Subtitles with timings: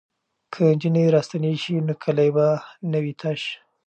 [0.53, 2.47] که نجونې راستنې شي نو کلی به
[2.91, 3.41] نه وي تش.